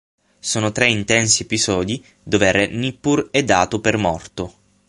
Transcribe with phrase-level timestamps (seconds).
[0.39, 4.53] Sono tre intensi episodi dove re Nippur è dato per morto.